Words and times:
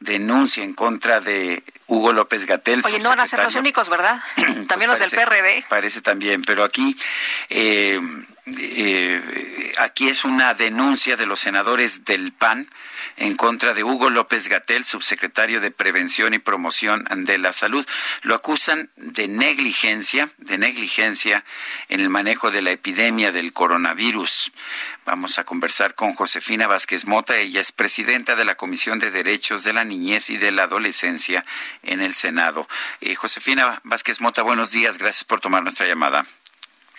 denuncia 0.00 0.64
en 0.64 0.74
contra 0.74 1.20
de 1.20 1.62
Hugo 1.86 2.12
López 2.12 2.46
Gatel. 2.46 2.80
Oye, 2.84 2.98
no 2.98 3.10
van 3.10 3.20
a 3.20 3.26
ser 3.26 3.42
los 3.42 3.54
únicos, 3.54 3.88
¿verdad? 3.88 4.20
también 4.68 4.90
los 4.90 4.98
del 4.98 5.10
PRD. 5.10 5.64
Parece 5.68 6.00
también, 6.00 6.42
pero 6.42 6.64
aquí, 6.64 6.96
eh, 7.50 8.00
eh, 8.58 9.72
aquí 9.78 10.08
es 10.08 10.24
una 10.24 10.54
denuncia 10.54 11.16
de 11.16 11.26
los 11.26 11.40
senadores 11.40 12.04
del 12.04 12.32
PAN 12.32 12.68
en 13.16 13.36
contra 13.36 13.74
de 13.74 13.84
Hugo 13.84 14.10
López 14.10 14.48
Gatel, 14.48 14.84
subsecretario 14.84 15.60
de 15.60 15.70
Prevención 15.70 16.34
y 16.34 16.38
Promoción 16.38 17.04
de 17.10 17.38
la 17.38 17.52
Salud. 17.52 17.86
Lo 18.22 18.34
acusan 18.34 18.90
de 18.96 19.28
negligencia, 19.28 20.30
de 20.38 20.58
negligencia 20.58 21.44
en 21.88 22.00
el 22.00 22.08
manejo 22.08 22.50
de 22.50 22.62
la 22.62 22.70
epidemia 22.70 23.32
del 23.32 23.52
coronavirus. 23.52 24.52
Vamos 25.04 25.38
a 25.38 25.44
conversar 25.44 25.94
con 25.94 26.14
Josefina 26.14 26.66
Vázquez 26.66 27.06
Mota. 27.06 27.36
Ella 27.36 27.60
es 27.60 27.72
presidenta 27.72 28.36
de 28.36 28.44
la 28.44 28.54
Comisión 28.54 28.98
de 28.98 29.10
Derechos 29.10 29.64
de 29.64 29.72
la 29.72 29.84
Niñez 29.84 30.30
y 30.30 30.36
de 30.36 30.52
la 30.52 30.64
Adolescencia 30.64 31.44
en 31.82 32.00
el 32.00 32.14
Senado. 32.14 32.68
Eh, 33.00 33.14
Josefina 33.14 33.80
Vázquez 33.84 34.20
Mota, 34.20 34.42
buenos 34.42 34.72
días. 34.72 34.98
Gracias 34.98 35.24
por 35.24 35.40
tomar 35.40 35.62
nuestra 35.62 35.86
llamada. 35.86 36.26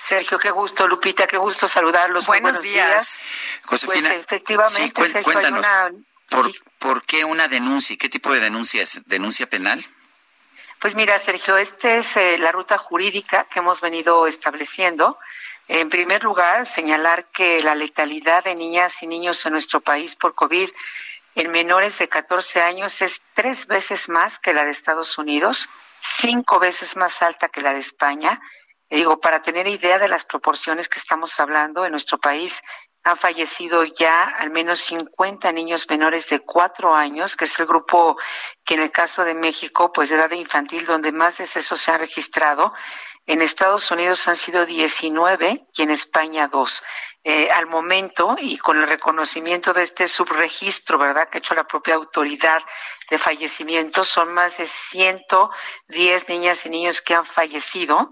Sergio, 0.03 0.39
qué 0.39 0.51
gusto, 0.51 0.87
Lupita, 0.87 1.27
qué 1.27 1.37
gusto 1.37 1.67
saludarlos. 1.67 2.27
Buenos, 2.27 2.61
días. 2.61 3.19
Josefina, 3.63 4.09
pues, 4.09 4.21
efectivamente, 4.25 4.83
sí, 4.83 5.23
cuéntanos, 5.23 5.65
¿por, 6.79 7.03
qué 7.05 7.23
una 7.23 7.47
denuncia? 7.47 7.95
¿Qué 7.97 8.09
tipo 8.09 8.33
de 8.33 8.39
denuncia 8.39 8.81
es? 8.81 9.01
¿Denuncia 9.05 9.47
penal? 9.47 9.85
Pues 10.79 10.95
mira, 10.95 11.19
Sergio, 11.19 11.57
esta 11.57 11.95
es 11.95 12.17
eh, 12.17 12.37
la 12.39 12.51
ruta 12.51 12.77
jurídica 12.77 13.45
que 13.51 13.59
hemos 13.59 13.81
venido 13.81 14.25
estableciendo. 14.25 15.17
En 15.67 15.89
primer 15.89 16.23
lugar, 16.23 16.65
señalar 16.65 17.25
que 17.25 17.61
la 17.61 17.75
letalidad 17.75 18.43
de 18.43 18.55
niñas 18.55 19.03
y 19.03 19.07
niños 19.07 19.45
en 19.45 19.53
nuestro 19.53 19.79
país 19.79 20.15
por 20.15 20.33
COVID 20.33 20.69
en 21.35 21.51
menores 21.51 21.97
de 21.99 22.09
14 22.09 22.61
años 22.61 23.01
es 23.01 23.21
tres 23.33 23.67
veces 23.67 24.09
más 24.09 24.39
que 24.39 24.53
la 24.53 24.65
de 24.65 24.71
Estados 24.71 25.17
Unidos, 25.17 25.69
cinco 26.01 26.59
veces 26.59 26.97
más 26.97 27.21
alta 27.21 27.47
que 27.47 27.61
la 27.61 27.73
de 27.73 27.79
España 27.79 28.41
digo, 28.97 29.19
para 29.19 29.41
tener 29.41 29.67
idea 29.67 29.99
de 29.99 30.07
las 30.07 30.25
proporciones 30.25 30.89
que 30.89 30.99
estamos 30.99 31.39
hablando, 31.39 31.85
en 31.85 31.91
nuestro 31.91 32.17
país 32.17 32.61
han 33.03 33.17
fallecido 33.17 33.83
ya 33.83 34.23
al 34.23 34.51
menos 34.51 34.79
50 34.81 35.51
niños 35.51 35.89
menores 35.89 36.29
de 36.29 36.41
cuatro 36.41 36.93
años, 36.93 37.35
que 37.35 37.45
es 37.45 37.59
el 37.59 37.65
grupo 37.65 38.17
que 38.63 38.75
en 38.75 38.81
el 38.81 38.91
caso 38.91 39.23
de 39.23 39.33
México, 39.33 39.91
pues 39.91 40.09
de 40.09 40.17
edad 40.17 40.31
infantil, 40.31 40.85
donde 40.85 41.11
más 41.11 41.37
decesos 41.37 41.79
se 41.79 41.91
han 41.91 41.99
registrado. 41.99 42.73
En 43.25 43.41
Estados 43.41 43.89
Unidos 43.91 44.27
han 44.27 44.35
sido 44.35 44.65
19 44.65 45.67
y 45.73 45.81
en 45.81 45.89
España 45.89 46.47
dos. 46.47 46.83
Eh, 47.23 47.49
al 47.51 47.67
momento 47.67 48.35
y 48.39 48.57
con 48.57 48.77
el 48.77 48.87
reconocimiento 48.87 49.73
de 49.73 49.83
este 49.83 50.07
subregistro, 50.07 50.97
¿verdad?, 50.97 51.29
que 51.29 51.37
ha 51.37 51.39
hecho 51.39 51.53
la 51.53 51.67
propia 51.67 51.95
autoridad 51.95 52.63
de 53.09 53.19
fallecimientos, 53.19 54.07
son 54.07 54.33
más 54.33 54.57
de 54.57 54.65
110 54.65 56.29
niñas 56.29 56.65
y 56.65 56.69
niños 56.69 57.01
que 57.01 57.13
han 57.13 57.25
fallecido 57.25 58.09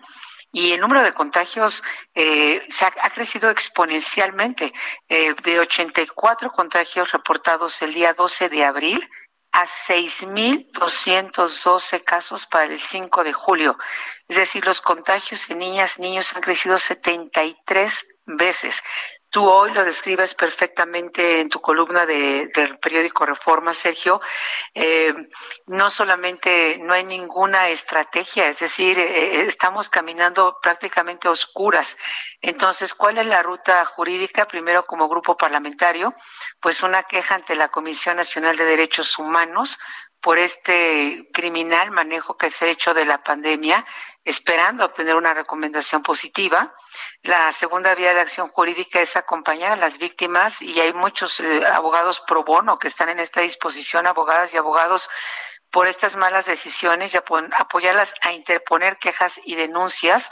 y 0.52 0.72
el 0.72 0.80
número 0.80 1.04
de 1.04 1.14
contagios 1.14 1.84
eh, 2.16 2.66
se 2.70 2.86
ha, 2.86 3.10
crecido 3.12 3.50
exponencialmente, 3.50 4.72
eh, 5.08 5.36
de 5.44 5.60
84 5.60 6.52
contagios 6.52 7.12
reportados 7.12 7.82
el 7.82 7.94
día 7.94 8.14
12 8.14 8.48
de 8.50 8.64
abril 8.64 9.10
a 9.52 9.66
6.212 9.66 12.04
casos 12.04 12.46
para 12.46 12.66
el 12.66 12.78
5 12.80 13.24
de 13.24 13.34
julio. 13.34 13.78
Es 14.28 14.38
decir, 14.38 14.64
los 14.66 14.82
contagios 14.82 15.50
en 15.50 15.58
niñas 15.60 15.98
y 15.98 16.04
niños 16.04 16.36
han 16.36 16.42
crecido 16.42 16.78
73 16.78 18.06
veces. 18.26 18.84
Tú 19.30 19.48
hoy 19.48 19.72
lo 19.74 19.84
describes 19.84 20.34
perfectamente 20.34 21.40
en 21.40 21.50
tu 21.50 21.62
columna 21.62 22.08
del 22.08 22.80
periódico 22.80 23.28
Reforma, 23.28 23.76
Sergio. 23.76 24.20
Eh, 24.74 25.14
no 25.68 25.92
solamente 25.92 26.80
no 26.80 26.94
hay 26.94 27.04
ninguna 27.04 27.70
estrategia, 27.70 28.48
es 28.48 28.58
decir, 28.58 28.98
eh, 28.98 29.42
estamos 29.42 29.88
caminando 29.88 30.58
prácticamente 30.60 31.28
a 31.28 31.32
oscuras. 31.32 31.96
Entonces, 32.42 32.96
¿cuál 32.96 33.20
es 33.20 33.28
la 33.28 33.44
ruta 33.44 33.86
jurídica? 33.86 34.48
Primero, 34.48 34.86
como 34.86 35.08
grupo 35.08 35.38
parlamentario, 35.38 36.16
pues 36.60 36.82
una 36.82 37.04
queja 37.04 37.36
ante 37.36 37.56
la 37.56 37.70
Comisión 37.70 38.18
Nacional 38.18 38.58
de 38.58 38.66
Derechos 38.66 39.20
Humanos 39.20 39.78
por 40.22 40.38
este 40.38 41.30
criminal 41.34 41.92
manejo 41.92 42.38
que 42.38 42.52
se 42.52 42.66
ha 42.66 42.68
hecho 42.70 42.94
de 42.94 43.06
la 43.06 43.24
pandemia, 43.24 43.86
esperando 44.24 44.86
obtener 44.86 45.16
una 45.16 45.34
recomendación 45.34 46.04
positiva. 46.04 46.74
La 47.24 47.52
segunda 47.52 47.96
vía 47.96 48.14
de 48.14 48.20
acción 48.20 48.50
jurídica 48.50 49.00
es 49.00 49.16
acompañar 49.16 49.72
a 49.72 49.78
las 49.78 49.98
víctimas 49.98 50.62
y 50.62 50.80
hay 50.80 50.94
muchos 50.94 51.40
eh, 51.40 51.66
abogados 51.66 52.22
pro 52.22 52.44
bono 52.44 52.78
que 52.78 52.90
están 52.90 53.10
en 53.10 53.20
esta 53.20 53.42
disposición, 53.42 54.08
abogadas 54.08 54.54
y 54.54 54.58
abogados 54.58 55.10
por 55.72 55.88
estas 55.88 56.16
malas 56.16 56.48
decisiones 56.48 57.14
y 57.14 57.18
apoyarlas 57.18 58.14
a 58.22 58.34
interponer 58.34 58.98
quejas 58.98 59.40
y 59.44 59.56
denuncias. 59.56 60.32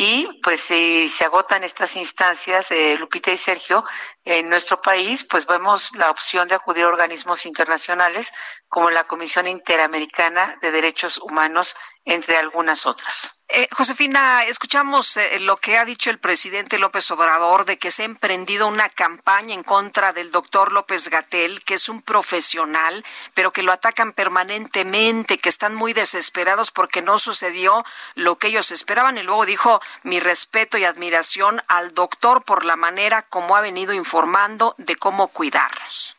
Y 0.00 0.40
pues 0.44 0.60
si 0.60 1.08
se 1.08 1.24
agotan 1.24 1.64
estas 1.64 1.96
instancias, 1.96 2.70
eh, 2.70 2.96
Lupita 3.00 3.32
y 3.32 3.36
Sergio, 3.36 3.84
en 4.24 4.48
nuestro 4.48 4.80
país, 4.80 5.24
pues 5.24 5.44
vemos 5.44 5.90
la 5.96 6.08
opción 6.12 6.46
de 6.46 6.54
acudir 6.54 6.84
a 6.84 6.88
organismos 6.88 7.44
internacionales 7.44 8.32
como 8.68 8.90
la 8.90 9.08
Comisión 9.08 9.48
Interamericana 9.48 10.56
de 10.62 10.70
Derechos 10.70 11.18
Humanos, 11.18 11.74
entre 12.04 12.36
algunas 12.36 12.86
otras. 12.86 13.37
Eh, 13.50 13.66
Josefina, 13.70 14.44
escuchamos 14.44 15.16
eh, 15.16 15.40
lo 15.40 15.56
que 15.56 15.78
ha 15.78 15.86
dicho 15.86 16.10
el 16.10 16.18
presidente 16.18 16.78
López 16.78 17.10
Obrador 17.10 17.64
de 17.64 17.78
que 17.78 17.90
se 17.90 18.02
ha 18.02 18.04
emprendido 18.04 18.66
una 18.66 18.90
campaña 18.90 19.54
en 19.54 19.62
contra 19.62 20.12
del 20.12 20.30
doctor 20.30 20.70
López 20.70 21.08
Gatel, 21.08 21.64
que 21.64 21.74
es 21.74 21.88
un 21.88 22.02
profesional, 22.02 23.02
pero 23.32 23.50
que 23.50 23.62
lo 23.62 23.72
atacan 23.72 24.12
permanentemente, 24.12 25.38
que 25.38 25.48
están 25.48 25.74
muy 25.74 25.94
desesperados 25.94 26.70
porque 26.70 27.00
no 27.00 27.18
sucedió 27.18 27.86
lo 28.14 28.36
que 28.36 28.48
ellos 28.48 28.70
esperaban. 28.70 29.16
Y 29.16 29.22
luego 29.22 29.46
dijo 29.46 29.80
mi 30.02 30.20
respeto 30.20 30.76
y 30.76 30.84
admiración 30.84 31.62
al 31.68 31.94
doctor 31.94 32.44
por 32.44 32.66
la 32.66 32.76
manera 32.76 33.22
como 33.22 33.56
ha 33.56 33.62
venido 33.62 33.94
informando 33.94 34.74
de 34.76 34.96
cómo 34.96 35.28
cuidarnos. 35.28 36.17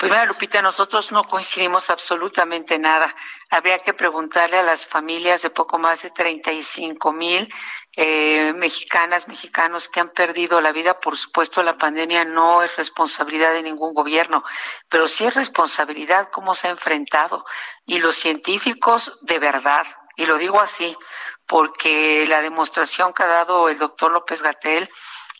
Pues 0.00 0.10
mira, 0.10 0.24
Lupita, 0.24 0.62
nosotros 0.62 1.12
no 1.12 1.24
coincidimos 1.24 1.90
absolutamente 1.90 2.78
nada. 2.78 3.14
Habría 3.50 3.80
que 3.80 3.92
preguntarle 3.92 4.56
a 4.56 4.62
las 4.62 4.86
familias 4.86 5.42
de 5.42 5.50
poco 5.50 5.78
más 5.78 6.00
de 6.00 6.10
35 6.10 7.12
mil 7.12 7.52
eh, 7.94 8.54
mexicanas, 8.54 9.28
mexicanos 9.28 9.90
que 9.90 10.00
han 10.00 10.08
perdido 10.08 10.58
la 10.62 10.72
vida. 10.72 10.98
Por 10.98 11.18
supuesto, 11.18 11.62
la 11.62 11.76
pandemia 11.76 12.24
no 12.24 12.62
es 12.62 12.74
responsabilidad 12.76 13.52
de 13.52 13.62
ningún 13.62 13.92
gobierno, 13.92 14.42
pero 14.88 15.06
sí 15.06 15.26
es 15.26 15.34
responsabilidad 15.34 16.30
cómo 16.32 16.54
se 16.54 16.68
ha 16.68 16.70
enfrentado. 16.70 17.44
Y 17.84 17.98
los 17.98 18.14
científicos, 18.14 19.18
de 19.20 19.38
verdad, 19.38 19.84
y 20.16 20.24
lo 20.24 20.38
digo 20.38 20.62
así, 20.62 20.96
porque 21.46 22.24
la 22.26 22.40
demostración 22.40 23.12
que 23.12 23.24
ha 23.24 23.26
dado 23.26 23.68
el 23.68 23.76
doctor 23.76 24.10
López 24.10 24.40
Gatel 24.40 24.88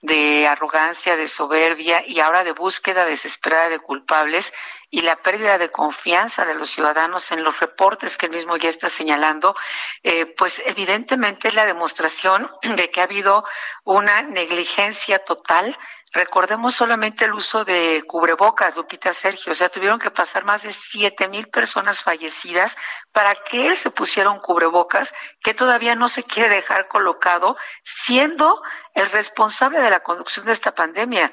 de 0.02 0.46
arrogancia, 0.46 1.16
de 1.16 1.28
soberbia 1.28 2.02
y 2.06 2.20
ahora 2.20 2.42
de 2.42 2.52
búsqueda 2.52 3.04
desesperada 3.04 3.68
de 3.68 3.80
culpables 3.80 4.54
y 4.90 5.02
la 5.02 5.16
pérdida 5.16 5.58
de 5.58 5.70
confianza 5.70 6.44
de 6.44 6.54
los 6.54 6.70
ciudadanos 6.70 7.30
en 7.32 7.44
los 7.44 7.60
reportes 7.60 8.16
que 8.16 8.26
él 8.26 8.32
mismo 8.32 8.56
ya 8.56 8.68
está 8.68 8.88
señalando, 8.88 9.54
eh, 10.02 10.26
pues 10.26 10.62
evidentemente 10.64 11.48
es 11.48 11.54
la 11.54 11.66
demostración 11.66 12.50
de 12.62 12.90
que 12.90 13.00
ha 13.00 13.04
habido 13.04 13.44
una 13.84 14.22
negligencia 14.22 15.18
total 15.20 15.76
Recordemos 16.12 16.74
solamente 16.74 17.24
el 17.24 17.32
uso 17.32 17.64
de 17.64 18.02
cubrebocas, 18.06 18.76
Lupita 18.76 19.12
Sergio. 19.12 19.52
O 19.52 19.54
sea, 19.54 19.68
tuvieron 19.68 20.00
que 20.00 20.10
pasar 20.10 20.44
más 20.44 20.64
de 20.64 20.72
siete 20.72 21.28
mil 21.28 21.48
personas 21.48 22.02
fallecidas 22.02 22.76
para 23.12 23.34
que 23.34 23.68
él 23.68 23.76
se 23.76 23.90
pusiera 23.92 24.30
un 24.30 24.40
cubrebocas 24.40 25.14
que 25.40 25.54
todavía 25.54 25.94
no 25.94 26.08
se 26.08 26.24
quiere 26.24 26.48
dejar 26.48 26.88
colocado, 26.88 27.56
siendo 27.84 28.60
el 28.94 29.08
responsable 29.10 29.80
de 29.80 29.90
la 29.90 30.00
conducción 30.00 30.46
de 30.46 30.52
esta 30.52 30.74
pandemia. 30.74 31.30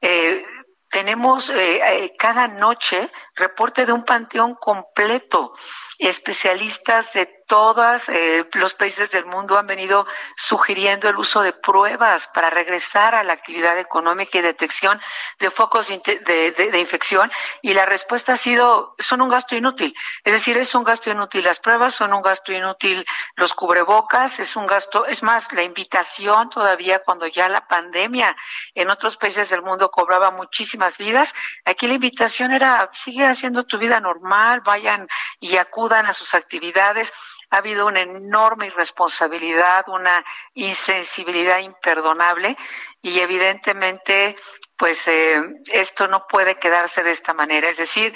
Eh, 0.00 0.46
tenemos 0.90 1.50
eh, 1.50 2.04
eh, 2.04 2.16
cada 2.16 2.48
noche 2.48 3.10
reporte 3.34 3.86
de 3.86 3.92
un 3.92 4.04
panteón 4.04 4.56
completo, 4.56 5.54
especialistas 5.98 7.12
de 7.14 7.39
todos 7.50 8.08
eh, 8.08 8.48
los 8.52 8.74
países 8.74 9.10
del 9.10 9.26
mundo 9.26 9.58
han 9.58 9.66
venido 9.66 10.06
sugiriendo 10.36 11.08
el 11.08 11.16
uso 11.16 11.42
de 11.42 11.52
pruebas 11.52 12.28
para 12.32 12.48
regresar 12.48 13.16
a 13.16 13.24
la 13.24 13.32
actividad 13.32 13.76
económica 13.76 14.38
y 14.38 14.40
detección 14.40 15.00
de 15.40 15.50
focos 15.50 15.88
de, 15.88 16.78
infección 16.78 17.28
y 17.60 17.74
la 17.74 17.86
respuesta 17.86 18.34
ha 18.34 18.36
sido 18.36 18.94
son 19.00 19.20
un 19.20 19.28
gasto 19.28 19.56
inútil. 19.56 19.96
Es 20.22 20.32
decir, 20.32 20.58
es 20.58 20.76
un 20.76 20.84
gasto 20.84 21.10
inútil 21.10 21.42
las 21.42 21.58
pruebas, 21.58 21.92
son 21.92 22.12
un 22.12 22.22
gasto 22.22 22.52
inútil 22.52 23.04
los 23.34 23.52
cubrebocas, 23.52 24.38
es 24.38 24.54
un 24.54 24.68
gasto, 24.68 25.06
es 25.06 25.24
más, 25.24 25.52
la 25.52 25.64
invitación 25.64 26.50
todavía 26.50 27.00
cuando 27.00 27.26
ya 27.26 27.48
la 27.48 27.66
pandemia 27.66 28.36
en 28.76 28.90
otros 28.90 29.16
países 29.16 29.48
del 29.48 29.62
mundo 29.62 29.90
cobraba 29.90 30.30
muchísimas 30.30 30.98
vidas, 30.98 31.34
aquí 31.64 31.88
la 31.88 31.94
invitación 31.94 32.52
era 32.52 32.88
sigue 32.92 33.26
haciendo 33.26 33.64
tu 33.64 33.76
vida 33.76 33.98
normal, 33.98 34.60
vayan 34.60 35.08
y 35.40 35.56
acudan 35.56 36.06
a 36.06 36.12
sus 36.12 36.34
actividades 36.34 37.12
ha 37.50 37.56
habido 37.56 37.86
una 37.86 38.02
enorme 38.02 38.66
irresponsabilidad, 38.66 39.88
una 39.88 40.24
insensibilidad 40.54 41.58
imperdonable 41.58 42.56
y 43.02 43.18
evidentemente 43.20 44.36
pues 44.76 45.06
eh, 45.08 45.42
esto 45.72 46.08
no 46.08 46.26
puede 46.26 46.58
quedarse 46.58 47.02
de 47.02 47.10
esta 47.10 47.34
manera. 47.34 47.68
Es 47.68 47.76
decir, 47.76 48.14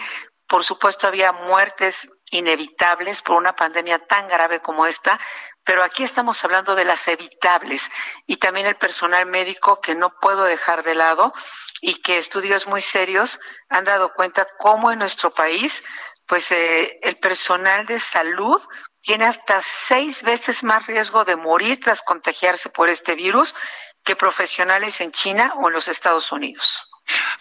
por 0.48 0.64
supuesto 0.64 1.06
había 1.06 1.32
muertes 1.32 2.08
inevitables 2.30 3.22
por 3.22 3.36
una 3.36 3.54
pandemia 3.54 3.98
tan 3.98 4.28
grave 4.28 4.60
como 4.60 4.86
esta, 4.86 5.20
pero 5.62 5.82
aquí 5.82 6.02
estamos 6.02 6.42
hablando 6.44 6.74
de 6.74 6.84
las 6.84 7.06
evitables 7.08 7.90
y 8.26 8.36
también 8.36 8.66
el 8.66 8.76
personal 8.76 9.26
médico 9.26 9.80
que 9.80 9.94
no 9.94 10.18
puedo 10.20 10.44
dejar 10.44 10.84
de 10.84 10.94
lado 10.94 11.32
y 11.80 12.00
que 12.02 12.18
estudios 12.18 12.66
muy 12.66 12.80
serios 12.80 13.40
han 13.68 13.84
dado 13.84 14.12
cuenta 14.14 14.46
cómo 14.58 14.90
en 14.90 14.98
nuestro 15.00 15.32
país 15.34 15.82
pues 16.26 16.50
eh, 16.52 16.98
el 17.02 17.18
personal 17.18 17.84
de 17.86 17.98
salud 17.98 18.60
tiene 19.04 19.26
hasta 19.26 19.60
seis 19.62 20.22
veces 20.22 20.64
más 20.64 20.86
riesgo 20.86 21.24
de 21.24 21.36
morir 21.36 21.78
tras 21.78 22.00
contagiarse 22.00 22.70
por 22.70 22.88
este 22.88 23.14
virus 23.14 23.54
que 24.02 24.16
profesionales 24.16 25.00
en 25.00 25.12
China 25.12 25.52
o 25.56 25.68
en 25.68 25.74
los 25.74 25.88
Estados 25.88 26.32
Unidos. 26.32 26.88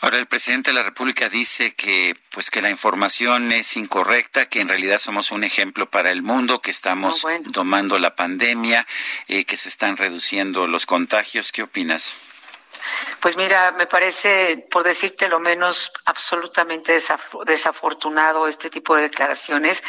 Ahora 0.02 0.18
el 0.18 0.28
presidente 0.28 0.72
de 0.72 0.76
la 0.76 0.84
República 0.84 1.30
dice 1.30 1.74
que 1.74 2.16
pues 2.32 2.50
que 2.50 2.62
la 2.62 2.70
información 2.70 3.54
es 3.54 3.78
incorrecta, 3.78 4.48
que 4.48 4.60
en 4.60 4.68
realidad 4.68 4.98
somos 4.98 5.32
un 5.32 5.46
ejemplo 5.46 5.90
para 5.90 6.12
el 6.12 6.22
mundo, 6.22 6.62
que 6.62 6.72
estamos 6.72 7.26
tomando 7.54 7.98
la 7.98 8.14
pandemia, 8.14 8.86
eh, 9.30 9.46
que 9.46 9.56
se 9.56 9.70
están 9.70 9.96
reduciendo 9.96 10.68
los 10.68 10.86
contagios. 10.86 11.54
¿Qué 11.54 11.64
opinas? 11.64 12.33
Pues 13.24 13.38
mira, 13.38 13.72
me 13.72 13.88
parece, 13.88 14.68
por 14.70 14.84
decirte 14.84 15.30
lo 15.30 15.40
menos, 15.40 15.94
absolutamente 16.08 17.00
desafortunado 17.46 18.50
este 18.50 18.70
tipo 18.70 18.98
de 18.98 19.04
declaraciones. 19.04 19.82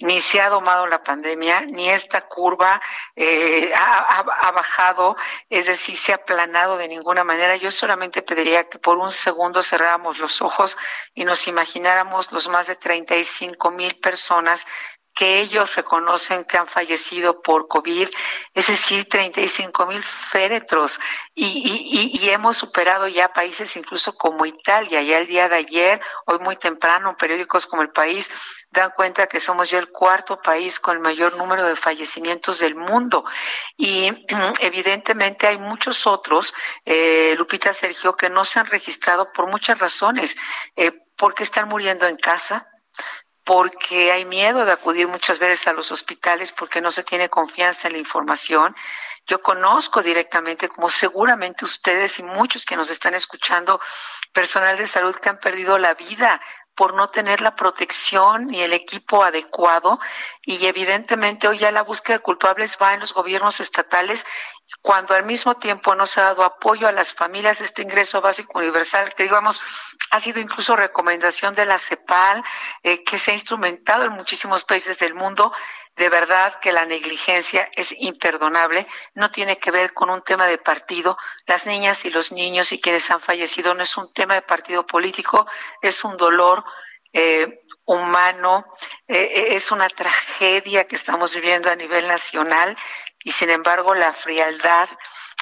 Ni 0.00 0.22
se 0.22 0.40
ha 0.40 0.48
domado 0.48 0.86
la 0.86 1.02
pandemia, 1.02 1.60
ni 1.60 1.90
esta 1.90 2.22
curva 2.22 2.80
eh, 3.14 3.70
ha, 3.76 4.52
bajado, 4.52 5.18
es 5.50 5.66
decir, 5.66 5.98
se 5.98 6.12
ha 6.12 6.14
aplanado 6.14 6.78
de 6.78 6.88
ninguna 6.88 7.24
manera. 7.24 7.56
Yo 7.56 7.70
solamente 7.70 8.22
pediría 8.22 8.70
que 8.70 8.78
por 8.78 8.96
un 8.96 9.10
segundo 9.10 9.60
cerráramos 9.60 10.18
los 10.18 10.40
ojos 10.40 10.78
y 11.12 11.26
nos 11.26 11.46
imagináramos 11.46 12.32
los 12.32 12.48
más 12.48 12.68
de 12.68 12.76
35 12.76 13.70
mil 13.70 14.00
personas 14.00 14.64
que 15.18 15.40
ellos 15.40 15.74
reconocen 15.74 16.44
que 16.44 16.58
han 16.58 16.68
fallecido 16.68 17.42
por 17.42 17.66
COVID, 17.66 18.08
es 18.54 18.66
decir, 18.68 19.08
35 19.08 19.86
mil 19.86 20.00
féretros, 20.00 21.00
y, 21.34 22.12
y, 22.14 22.30
hemos 22.30 22.56
superado 22.56 23.08
ya 23.08 23.32
países 23.32 23.76
incluso 23.76 24.12
como 24.12 24.46
Italia, 24.46 25.02
ya 25.02 25.18
el 25.18 25.26
día 25.26 25.48
de 25.48 25.56
ayer, 25.56 26.00
hoy 26.24 26.38
muy 26.38 26.56
temprano, 26.56 27.16
periódicos 27.16 27.66
como 27.66 27.82
El 27.82 27.90
País 27.90 28.30
dan 28.70 28.92
cuenta 28.94 29.26
que 29.26 29.40
somos 29.40 29.70
ya 29.70 29.80
el 29.80 29.88
cuarto 29.88 30.40
país 30.40 30.78
con 30.78 30.94
el 30.96 31.02
mayor 31.02 31.36
número 31.36 31.64
de 31.64 31.74
fallecimientos 31.74 32.60
del 32.60 32.76
mundo. 32.76 33.24
Y 33.76 34.12
evidentemente 34.60 35.48
hay 35.48 35.58
muchos 35.58 36.06
otros, 36.06 36.54
eh, 36.84 37.34
Lupita 37.36 37.72
Sergio, 37.72 38.14
que 38.14 38.30
no 38.30 38.44
se 38.44 38.60
han 38.60 38.66
registrado 38.66 39.32
por 39.32 39.48
muchas 39.48 39.80
razones, 39.80 40.36
eh, 40.76 40.92
porque 41.16 41.42
están 41.42 41.68
muriendo 41.68 42.06
en 42.06 42.14
casa, 42.14 42.68
porque 43.48 44.12
hay 44.12 44.26
miedo 44.26 44.66
de 44.66 44.72
acudir 44.72 45.08
muchas 45.08 45.38
veces 45.38 45.66
a 45.68 45.72
los 45.72 45.90
hospitales 45.90 46.52
porque 46.52 46.82
no 46.82 46.90
se 46.90 47.02
tiene 47.02 47.30
confianza 47.30 47.88
en 47.88 47.94
la 47.94 47.98
información. 47.98 48.76
Yo 49.26 49.40
conozco 49.40 50.02
directamente, 50.02 50.68
como 50.68 50.90
seguramente 50.90 51.64
ustedes 51.64 52.18
y 52.18 52.24
muchos 52.24 52.66
que 52.66 52.76
nos 52.76 52.90
están 52.90 53.14
escuchando, 53.14 53.80
personal 54.34 54.76
de 54.76 54.86
salud 54.86 55.16
que 55.16 55.30
han 55.30 55.40
perdido 55.40 55.78
la 55.78 55.94
vida 55.94 56.42
por 56.78 56.94
no 56.94 57.08
tener 57.10 57.40
la 57.40 57.56
protección 57.56 58.46
ni 58.46 58.62
el 58.62 58.72
equipo 58.72 59.24
adecuado 59.24 59.98
y 60.42 60.64
evidentemente 60.64 61.48
hoy 61.48 61.58
ya 61.58 61.72
la 61.72 61.82
búsqueda 61.82 62.18
de 62.18 62.22
culpables 62.22 62.78
va 62.80 62.94
en 62.94 63.00
los 63.00 63.12
gobiernos 63.12 63.58
estatales 63.58 64.24
cuando 64.80 65.12
al 65.14 65.26
mismo 65.26 65.56
tiempo 65.56 65.96
no 65.96 66.06
se 66.06 66.20
ha 66.20 66.26
dado 66.26 66.44
apoyo 66.44 66.86
a 66.86 66.92
las 66.92 67.12
familias 67.12 67.60
este 67.60 67.82
ingreso 67.82 68.20
básico 68.20 68.60
universal 68.60 69.12
que 69.16 69.24
digamos 69.24 69.60
ha 70.12 70.20
sido 70.20 70.38
incluso 70.38 70.76
recomendación 70.76 71.56
de 71.56 71.66
la 71.66 71.80
CEPAL 71.80 72.44
eh, 72.84 73.02
que 73.02 73.18
se 73.18 73.32
ha 73.32 73.34
instrumentado 73.34 74.04
en 74.04 74.12
muchísimos 74.12 74.62
países 74.62 75.00
del 75.00 75.14
mundo 75.14 75.52
de 75.98 76.08
verdad 76.08 76.60
que 76.60 76.70
la 76.70 76.84
negligencia 76.84 77.68
es 77.74 77.92
imperdonable, 77.98 78.86
no 79.14 79.32
tiene 79.32 79.58
que 79.58 79.72
ver 79.72 79.92
con 79.92 80.10
un 80.10 80.22
tema 80.22 80.46
de 80.46 80.56
partido. 80.56 81.18
Las 81.44 81.66
niñas 81.66 82.04
y 82.04 82.10
los 82.10 82.30
niños 82.30 82.70
y 82.72 82.80
quienes 82.80 83.10
han 83.10 83.20
fallecido 83.20 83.74
no 83.74 83.82
es 83.82 83.96
un 83.96 84.12
tema 84.12 84.34
de 84.34 84.42
partido 84.42 84.86
político, 84.86 85.46
es 85.82 86.04
un 86.04 86.16
dolor 86.16 86.64
eh, 87.12 87.64
humano, 87.84 88.64
eh, 89.08 89.48
es 89.50 89.72
una 89.72 89.88
tragedia 89.88 90.86
que 90.86 90.94
estamos 90.94 91.34
viviendo 91.34 91.68
a 91.68 91.74
nivel 91.74 92.06
nacional 92.06 92.76
y 93.24 93.32
sin 93.32 93.50
embargo 93.50 93.92
la 93.92 94.12
frialdad, 94.12 94.88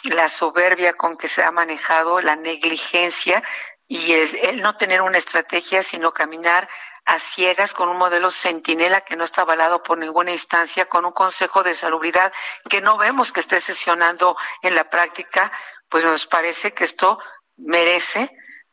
la 0.04 0.30
soberbia 0.30 0.94
con 0.94 1.18
que 1.18 1.28
se 1.28 1.42
ha 1.42 1.50
manejado, 1.50 2.22
la 2.22 2.34
negligencia 2.34 3.42
y 3.86 4.12
el 4.14 4.62
no 4.62 4.76
tener 4.76 5.02
una 5.02 5.18
estrategia, 5.18 5.82
sino 5.82 6.12
caminar 6.12 6.66
a 7.06 7.18
ciegas 7.20 7.72
con 7.72 7.88
un 7.88 7.96
modelo 7.96 8.30
centinela 8.30 9.02
que 9.02 9.16
no 9.16 9.24
está 9.24 9.42
avalado 9.42 9.82
por 9.82 9.96
ninguna 9.96 10.32
instancia, 10.32 10.86
con 10.86 11.04
un 11.04 11.12
Consejo 11.12 11.62
de 11.62 11.74
Salubridad 11.74 12.32
que 12.68 12.80
no 12.80 12.98
vemos 12.98 13.32
que 13.32 13.40
esté 13.40 13.60
sesionando 13.60 14.36
en 14.60 14.74
la 14.74 14.90
práctica, 14.90 15.52
pues 15.88 16.04
nos 16.04 16.26
parece 16.26 16.74
que 16.74 16.84
esto 16.84 17.18
merece 17.56 18.30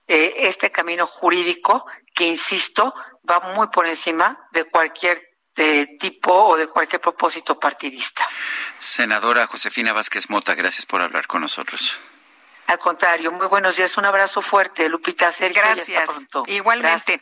eh, 0.08 0.34
este 0.38 0.72
camino 0.72 1.06
jurídico 1.06 1.86
que, 2.14 2.26
insisto, 2.26 2.94
va 3.30 3.40
muy 3.40 3.68
por 3.68 3.86
encima 3.86 4.48
de 4.52 4.66
cualquier 4.66 5.34
de 5.56 5.98
tipo 6.00 6.34
o 6.34 6.58
de 6.58 6.68
cualquier 6.68 7.00
propósito 7.00 7.60
partidista. 7.60 8.28
Senadora 8.80 9.46
Josefina 9.46 9.94
Vázquez 9.94 10.32
Mota, 10.32 10.56
gracias 10.56 10.88
por 10.88 11.02
hablar 11.02 11.28
con 11.28 11.42
nosotros. 11.42 12.00
Al 12.66 12.80
contrario, 12.80 13.32
muy 13.32 13.46
buenos 13.48 13.76
días, 13.76 13.96
un 13.98 14.06
abrazo 14.06 14.42
fuerte, 14.42 14.90
Lupita 14.90 15.32
Sergio. 15.32 15.62
Gracias. 15.62 16.10
Igualmente. 16.48 17.22